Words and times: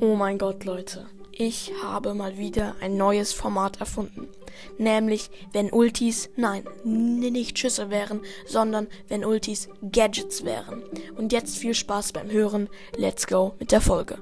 Oh 0.00 0.16
mein 0.16 0.38
Gott, 0.38 0.64
Leute. 0.64 1.06
Ich 1.30 1.72
habe 1.82 2.14
mal 2.14 2.36
wieder 2.36 2.74
ein 2.80 2.96
neues 2.96 3.32
Format 3.32 3.80
erfunden. 3.80 4.28
Nämlich, 4.76 5.30
wenn 5.52 5.72
Ultis, 5.72 6.30
nein, 6.36 6.64
nicht 6.84 7.58
Schüsse 7.58 7.90
wären, 7.90 8.20
sondern 8.46 8.88
wenn 9.08 9.24
Ultis 9.24 9.68
Gadgets 9.92 10.44
wären. 10.44 10.82
Und 11.16 11.32
jetzt 11.32 11.56
viel 11.58 11.74
Spaß 11.74 12.12
beim 12.12 12.30
Hören. 12.30 12.68
Let's 12.96 13.26
go 13.26 13.54
mit 13.58 13.72
der 13.72 13.80
Folge. 13.80 14.18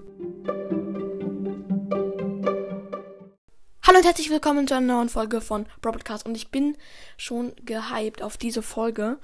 Hallo 3.84 3.98
und 3.98 4.04
herzlich 4.04 4.30
willkommen 4.30 4.68
zu 4.68 4.74
einer 4.74 4.94
neuen 4.94 5.08
Folge 5.08 5.40
von 5.40 5.66
Broadcast. 5.80 6.26
Und 6.26 6.34
ich 6.34 6.50
bin 6.50 6.76
schon 7.16 7.52
gehypt 7.64 8.22
auf 8.22 8.36
diese 8.36 8.62
Folge. 8.62 9.18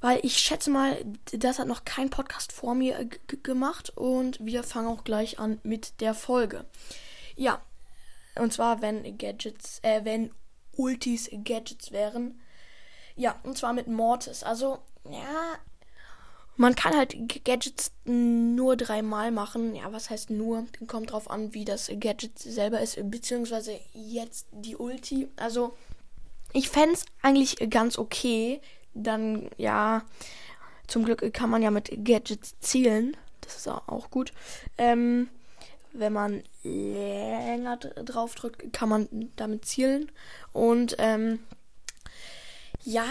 Weil 0.00 0.20
ich 0.22 0.38
schätze 0.38 0.70
mal, 0.70 1.04
das 1.32 1.58
hat 1.58 1.66
noch 1.66 1.84
kein 1.84 2.10
Podcast 2.10 2.52
vor 2.52 2.74
mir 2.74 3.08
gemacht. 3.42 3.90
Und 3.96 4.44
wir 4.44 4.62
fangen 4.62 4.88
auch 4.88 5.04
gleich 5.04 5.38
an 5.38 5.60
mit 5.62 6.00
der 6.00 6.14
Folge. 6.14 6.64
Ja. 7.36 7.60
Und 8.36 8.52
zwar, 8.52 8.80
wenn 8.82 9.18
Gadgets, 9.18 9.80
äh, 9.82 10.04
wenn 10.04 10.30
Ultis 10.76 11.28
Gadgets 11.44 11.90
wären. 11.90 12.40
Ja, 13.16 13.38
und 13.42 13.58
zwar 13.58 13.72
mit 13.72 13.88
Mortis. 13.88 14.44
Also, 14.44 14.78
ja. 15.10 15.56
Man 16.56 16.74
kann 16.74 16.96
halt 16.96 17.16
Gadgets 17.44 17.92
nur 18.04 18.76
dreimal 18.76 19.30
machen. 19.30 19.76
Ja, 19.76 19.92
was 19.92 20.10
heißt 20.10 20.30
nur? 20.30 20.66
Kommt 20.88 21.12
drauf 21.12 21.30
an, 21.30 21.54
wie 21.54 21.64
das 21.64 21.88
Gadget 22.00 22.38
selber 22.38 22.80
ist. 22.80 22.98
Beziehungsweise 23.10 23.78
jetzt 23.92 24.46
die 24.50 24.76
Ulti. 24.76 25.28
Also, 25.36 25.76
ich 26.52 26.68
fände 26.68 26.94
es 26.94 27.04
eigentlich 27.22 27.56
ganz 27.70 27.96
okay, 27.98 28.60
dann, 28.94 29.50
ja, 29.56 30.02
zum 30.86 31.04
Glück 31.04 31.32
kann 31.32 31.50
man 31.50 31.62
ja 31.62 31.70
mit 31.70 31.90
Gadgets 32.04 32.58
zielen. 32.60 33.16
Das 33.40 33.56
ist 33.56 33.68
auch 33.68 34.10
gut. 34.10 34.32
Ähm, 34.76 35.28
wenn 35.92 36.12
man 36.12 36.42
länger 36.62 37.76
drauf 37.76 38.34
drückt, 38.34 38.72
kann 38.72 38.88
man 38.88 39.08
damit 39.36 39.64
zielen. 39.64 40.10
Und 40.52 40.96
ähm, 40.98 41.40
ja, 42.84 43.06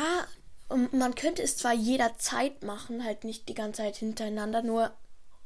man 0.91 1.15
könnte 1.15 1.43
es 1.43 1.57
zwar 1.57 1.73
jederzeit 1.73 2.63
machen, 2.63 3.03
halt 3.03 3.23
nicht 3.23 3.47
die 3.49 3.53
ganze 3.53 3.83
Zeit 3.83 3.97
hintereinander, 3.97 4.61
nur 4.61 4.91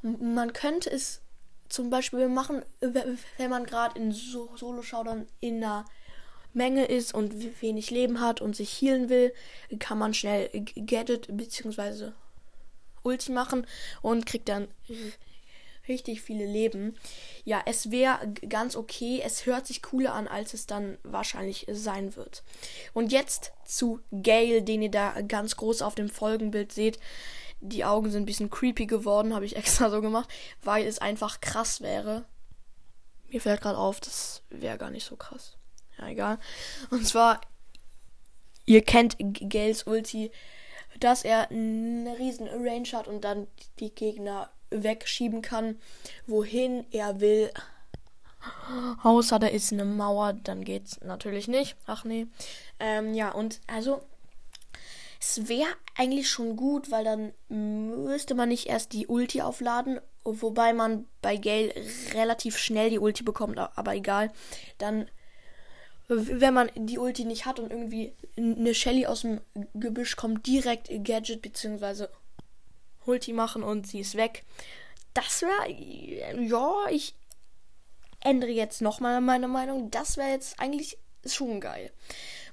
man 0.01 0.53
könnte 0.53 0.89
es 0.89 1.21
zum 1.69 1.89
Beispiel 1.89 2.27
machen, 2.27 2.63
wenn 2.79 3.49
man 3.49 3.65
gerade 3.65 3.99
in 3.99 4.11
Solo-Showdown 4.11 5.27
in 5.39 5.63
einer 5.63 5.85
Menge 6.53 6.85
ist 6.85 7.13
und 7.13 7.61
wenig 7.61 7.91
Leben 7.91 8.19
hat 8.19 8.41
und 8.41 8.55
sich 8.55 8.81
healen 8.81 9.09
will, 9.09 9.33
kann 9.79 9.97
man 9.97 10.13
schnell 10.13 10.49
Gadget 10.75 11.27
bzw. 11.35 12.11
Ulti 13.03 13.31
machen 13.31 13.65
und 14.01 14.25
kriegt 14.25 14.49
dann 14.49 14.67
richtig 15.87 16.21
viele 16.21 16.45
Leben. 16.45 16.95
Ja, 17.43 17.61
es 17.65 17.91
wäre 17.91 18.33
ganz 18.47 18.75
okay. 18.75 19.21
Es 19.23 19.45
hört 19.45 19.67
sich 19.67 19.81
cooler 19.81 20.13
an, 20.13 20.27
als 20.27 20.53
es 20.53 20.65
dann 20.65 20.97
wahrscheinlich 21.03 21.67
sein 21.71 22.15
wird. 22.15 22.43
Und 22.93 23.11
jetzt 23.11 23.51
zu 23.65 23.99
Gale, 24.11 24.61
den 24.61 24.81
ihr 24.81 24.91
da 24.91 25.21
ganz 25.21 25.55
groß 25.57 25.81
auf 25.81 25.95
dem 25.95 26.09
Folgenbild 26.09 26.71
seht. 26.71 26.99
Die 27.59 27.85
Augen 27.85 28.09
sind 28.09 28.23
ein 28.23 28.25
bisschen 28.25 28.49
creepy 28.49 28.87
geworden, 28.87 29.35
habe 29.35 29.45
ich 29.45 29.55
extra 29.57 29.89
so 29.89 30.01
gemacht, 30.01 30.29
weil 30.63 30.85
es 30.85 30.99
einfach 30.99 31.41
krass 31.41 31.81
wäre. 31.81 32.25
Mir 33.29 33.41
fällt 33.41 33.61
gerade 33.61 33.77
auf, 33.77 33.99
das 33.99 34.43
wäre 34.49 34.77
gar 34.77 34.89
nicht 34.89 35.05
so 35.05 35.15
krass. 35.15 35.57
Ja, 36.01 36.07
egal. 36.07 36.39
Und 36.89 37.07
zwar, 37.07 37.39
ihr 38.65 38.81
kennt 38.81 39.15
Gales 39.19 39.83
Ulti, 39.83 40.31
dass 40.99 41.23
er 41.23 41.49
eine 41.49 42.17
riesen 42.19 42.47
Range 42.47 42.87
hat 42.93 43.07
und 43.07 43.23
dann 43.23 43.47
die 43.79 43.93
Gegner 43.93 44.49
wegschieben 44.71 45.41
kann, 45.41 45.79
wohin 46.27 46.85
er 46.91 47.19
will. 47.21 47.51
Außer 49.03 49.37
da 49.39 49.47
ist 49.47 49.71
eine 49.71 49.85
Mauer, 49.85 50.33
dann 50.33 50.63
geht's 50.63 50.99
natürlich 51.01 51.47
nicht. 51.47 51.75
Ach 51.85 52.03
nee. 52.03 52.27
Ähm, 52.79 53.13
ja, 53.13 53.31
und 53.31 53.61
also 53.67 54.01
es 55.19 55.47
wäre 55.47 55.69
eigentlich 55.95 56.29
schon 56.29 56.55
gut, 56.55 56.89
weil 56.89 57.03
dann 57.03 57.33
müsste 57.49 58.33
man 58.33 58.49
nicht 58.49 58.67
erst 58.67 58.93
die 58.93 59.05
Ulti 59.05 59.41
aufladen, 59.41 59.99
wobei 60.23 60.73
man 60.73 61.05
bei 61.21 61.37
Gale 61.37 61.73
relativ 62.13 62.57
schnell 62.57 62.89
die 62.89 62.97
Ulti 62.97 63.23
bekommt, 63.23 63.59
aber 63.59 63.95
egal. 63.95 64.31
Dann 64.79 65.07
wenn 66.15 66.53
man 66.53 66.69
die 66.75 66.97
Ulti 66.97 67.23
nicht 67.25 67.45
hat 67.45 67.59
und 67.59 67.71
irgendwie 67.71 68.13
eine 68.37 68.73
Shelly 68.73 69.05
aus 69.05 69.21
dem 69.21 69.41
Gebüsch 69.73 70.15
kommt, 70.17 70.45
direkt 70.45 70.89
Gadget 71.03 71.41
bzw. 71.41 72.07
Ulti 73.05 73.33
machen 73.33 73.63
und 73.63 73.87
sie 73.87 74.01
ist 74.01 74.15
weg. 74.15 74.43
Das 75.13 75.41
wäre, 75.41 76.41
ja, 76.41 76.73
ich 76.89 77.15
ändere 78.19 78.51
jetzt 78.51 78.81
nochmal 78.81 79.21
meine 79.21 79.47
Meinung. 79.47 79.89
Das 79.91 80.17
wäre 80.17 80.29
jetzt 80.29 80.59
eigentlich 80.59 80.97
schon 81.25 81.59
geil. 81.59 81.91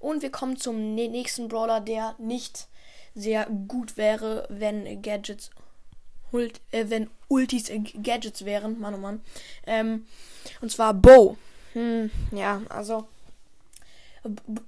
Und 0.00 0.22
wir 0.22 0.30
kommen 0.30 0.56
zum 0.56 0.94
nächsten 0.94 1.48
Brawler, 1.48 1.80
der 1.80 2.14
nicht 2.18 2.68
sehr 3.14 3.46
gut 3.66 3.96
wäre, 3.96 4.46
wenn 4.48 5.02
Gadgets, 5.02 5.50
äh, 6.32 6.48
wenn 6.70 7.10
Ultis 7.26 7.68
äh, 7.68 7.80
Gadgets 7.80 8.44
wären, 8.44 8.78
Mann 8.78 8.94
oh 8.94 8.98
Mann. 8.98 9.20
Ähm, 9.66 10.06
und 10.60 10.70
zwar 10.70 10.94
Bo. 10.94 11.36
Hm, 11.72 12.10
ja, 12.32 12.62
also 12.68 13.08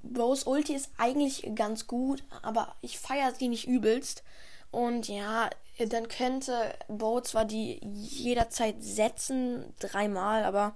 Bows 0.03 0.45
Ulti 0.45 0.75
ist 0.75 0.91
eigentlich 0.97 1.51
ganz 1.55 1.87
gut, 1.87 2.23
aber 2.43 2.75
ich 2.81 2.99
feiere 2.99 3.35
sie 3.35 3.49
nicht 3.49 3.67
übelst. 3.67 4.23
Und 4.71 5.09
ja, 5.09 5.51
dann 5.79 6.09
könnte 6.09 6.75
Bo 6.89 7.21
zwar 7.21 7.45
die 7.45 7.81
jederzeit 7.83 8.77
setzen, 8.83 9.75
dreimal, 9.81 10.45
aber 10.45 10.75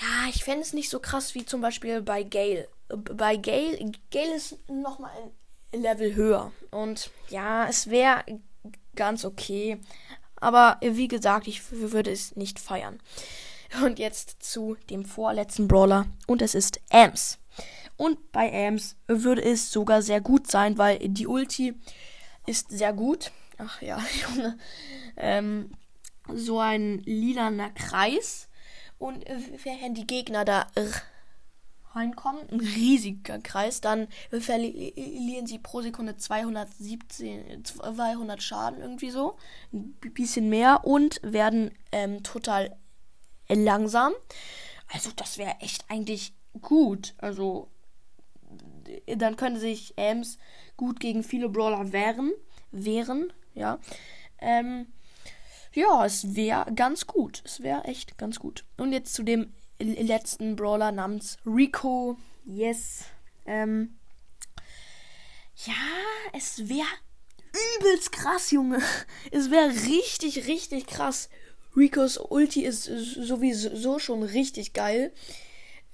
ja, 0.00 0.28
ich 0.28 0.44
fände 0.44 0.62
es 0.62 0.72
nicht 0.72 0.90
so 0.90 1.00
krass 1.00 1.34
wie 1.34 1.44
zum 1.44 1.60
Beispiel 1.60 2.02
bei 2.02 2.22
Gale. 2.22 2.68
Bei 2.88 3.36
Gale, 3.36 3.92
Gale 4.10 4.34
ist 4.34 4.56
nochmal 4.68 5.10
ein 5.72 5.82
Level 5.82 6.14
höher. 6.14 6.52
Und 6.70 7.10
ja, 7.28 7.68
es 7.68 7.90
wäre 7.90 8.24
ganz 8.94 9.24
okay. 9.24 9.78
Aber 10.36 10.78
wie 10.80 11.08
gesagt, 11.08 11.48
ich 11.48 11.70
würde 11.70 12.12
es 12.12 12.36
nicht 12.36 12.58
feiern. 12.60 13.00
Und 13.84 13.98
jetzt 13.98 14.42
zu 14.42 14.76
dem 14.90 15.04
vorletzten 15.04 15.68
Brawler. 15.68 16.06
Und 16.26 16.42
es 16.42 16.54
ist 16.54 16.80
Ams. 16.90 17.38
Und 17.96 18.32
bei 18.32 18.66
Ams 18.66 18.96
würde 19.06 19.42
es 19.42 19.72
sogar 19.72 20.02
sehr 20.02 20.20
gut 20.20 20.50
sein, 20.50 20.78
weil 20.78 20.98
die 21.00 21.26
Ulti 21.26 21.74
ist 22.46 22.70
sehr 22.70 22.92
gut. 22.92 23.32
Ach 23.58 23.82
ja, 23.82 24.00
ähm, 25.16 25.72
so 26.32 26.60
ein 26.60 26.98
lilaner 27.00 27.70
Kreis. 27.70 28.48
Und 28.98 29.24
wenn 29.64 29.94
die 29.94 30.06
Gegner 30.06 30.44
da 30.44 30.66
reinkommen, 31.94 32.48
ein 32.50 32.60
riesiger 32.60 33.38
Kreis, 33.40 33.80
dann 33.80 34.08
verlieren 34.30 35.46
sie 35.46 35.58
pro 35.58 35.82
Sekunde 35.82 36.16
217, 36.16 37.64
200 37.64 38.42
Schaden 38.42 38.80
irgendwie 38.80 39.10
so. 39.10 39.36
Ein 39.72 39.94
bisschen 40.14 40.48
mehr 40.48 40.84
und 40.84 41.20
werden 41.22 41.72
ähm, 41.92 42.22
total 42.22 42.76
langsam. 43.48 44.12
Also 44.92 45.10
das 45.16 45.38
wäre 45.38 45.56
echt 45.60 45.84
eigentlich 45.88 46.34
gut. 46.60 47.14
Also 47.18 47.70
dann 49.06 49.36
könnte 49.36 49.60
sich 49.60 49.94
Ems 49.96 50.38
gut 50.76 51.00
gegen 51.00 51.22
viele 51.22 51.48
Brawler 51.48 51.92
wehren. 51.92 52.32
Wehren, 52.70 53.32
ja. 53.54 53.78
Ähm, 54.40 54.86
ja, 55.72 56.04
es 56.04 56.34
wäre 56.34 56.72
ganz 56.74 57.06
gut. 57.06 57.42
Es 57.44 57.62
wäre 57.62 57.84
echt 57.84 58.18
ganz 58.18 58.38
gut. 58.38 58.64
Und 58.76 58.92
jetzt 58.92 59.14
zu 59.14 59.22
dem 59.22 59.52
letzten 59.78 60.56
Brawler 60.56 60.92
namens 60.92 61.36
Rico. 61.44 62.16
Yes. 62.44 63.04
Ähm, 63.46 63.98
ja, 65.66 65.74
es 66.32 66.68
wäre 66.68 66.86
übelst 67.78 68.12
krass, 68.12 68.50
Junge. 68.50 68.80
Es 69.30 69.50
wäre 69.50 69.70
richtig, 69.70 70.46
richtig 70.46 70.86
krass. 70.86 71.28
Ricos 71.76 72.18
Ulti 72.18 72.64
ist 72.64 72.84
sowieso 72.84 73.98
schon 73.98 74.22
richtig 74.22 74.72
geil. 74.72 75.12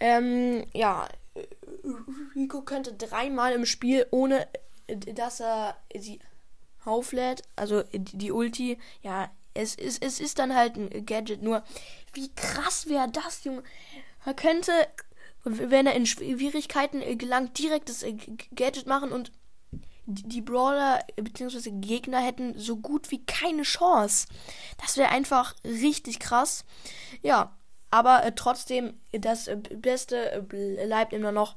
Ähm, 0.01 0.65
ja, 0.73 1.09
Rico 2.35 2.63
könnte 2.63 2.93
dreimal 2.95 3.53
im 3.53 3.67
Spiel, 3.67 4.07
ohne 4.11 4.49
dass 4.87 5.41
er 5.41 5.77
sie 5.97 6.19
auflädt, 6.85 7.43
also 7.57 7.83
die 7.93 8.33
Ulti, 8.33 8.79
ja, 9.03 9.31
es 9.55 9.75
ist, 9.77 10.03
es 10.03 10.21
ist 10.21 10.39
dann 10.39 10.55
halt 10.55 10.77
ein 10.77 11.07
Gadget. 11.07 11.43
Nur, 11.43 11.63
wie 12.13 12.33
krass 12.35 12.89
wäre 12.89 13.09
das, 13.09 13.45
Junge? 13.45 13.63
Er 14.25 14.35
könnte, 14.35 14.73
wenn 15.45 15.87
er 15.87 15.95
in 15.95 16.07
Schwierigkeiten 16.07 17.19
gelangt, 17.19 17.59
direkt 17.59 17.89
das 17.89 18.05
Gadget 18.55 18.87
machen 18.87 19.13
und 19.13 19.33
die 20.07 20.41
Brawler 20.41 21.05
bzw. 21.17 21.71
Gegner 21.71 22.21
hätten 22.21 22.59
so 22.59 22.77
gut 22.77 23.11
wie 23.11 23.25
keine 23.25 23.63
Chance. 23.63 24.27
Das 24.81 24.97
wäre 24.97 25.11
einfach 25.11 25.55
richtig 25.65 26.19
krass. 26.19 26.65
Ja, 27.23 27.57
aber 27.91 28.25
äh, 28.25 28.33
trotzdem, 28.35 28.99
das 29.13 29.47
äh, 29.47 29.57
Beste 29.57 30.33
äh, 30.33 30.41
bleibt 30.41 31.13
immer 31.13 31.31
noch 31.31 31.55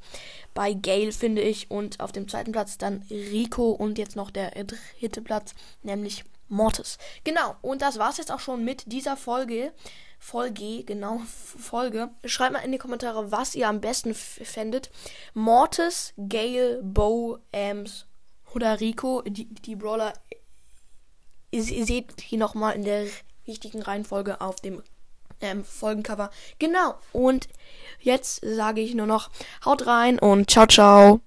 bei 0.54 0.74
Gale, 0.74 1.12
finde 1.12 1.42
ich. 1.42 1.72
Und 1.72 2.00
auf 2.00 2.12
dem 2.12 2.28
zweiten 2.28 2.52
Platz 2.52 2.78
dann 2.78 3.04
Rico 3.10 3.72
und 3.72 3.98
jetzt 3.98 4.16
noch 4.16 4.30
der 4.30 4.52
dritte 4.52 5.22
Platz, 5.24 5.56
nämlich 5.82 6.24
Mortis. 6.48 7.00
Genau, 7.24 7.56
und 7.62 7.82
das 7.82 7.98
war's 7.98 8.18
jetzt 8.18 8.32
auch 8.32 8.40
schon 8.40 8.64
mit 8.64 8.92
dieser 8.92 9.18
Folge. 9.18 9.74
Folge, 10.20 10.84
genau, 10.84 11.22
Folge. 11.26 12.10
Schreibt 12.24 12.54
mal 12.54 12.60
in 12.60 12.72
die 12.72 12.78
Kommentare, 12.78 13.32
was 13.32 13.56
ihr 13.56 13.68
am 13.68 13.82
besten 13.82 14.14
fändet. 14.14 14.92
Mortis, 15.34 16.14
Gale, 16.18 16.82
Bo, 16.84 17.40
Ams 17.52 18.06
oder 18.54 18.80
Rico. 18.80 19.22
Die, 19.26 19.46
die 19.46 19.76
Brawler, 19.76 20.14
ihr, 21.52 21.64
seht 21.64 22.32
die 22.32 22.38
nochmal 22.38 22.76
in 22.76 22.84
der 22.84 23.06
richtigen 23.48 23.82
Reihenfolge 23.82 24.42
auf 24.42 24.58
dem 24.58 24.84
ähm, 25.42 25.64
Folgencover. 25.64 26.32
Genau, 26.60 26.96
und 27.14 27.48
jetzt 28.00 28.42
sage 28.44 28.82
ich 28.82 28.96
nur 28.96 29.08
noch, 29.08 29.30
haut 29.66 29.88
rein 29.88 30.20
und 30.20 30.50
ciao, 30.50 30.68
ciao. 30.68 31.16